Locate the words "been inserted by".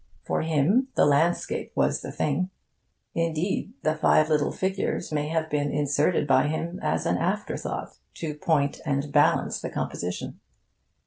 5.47-6.47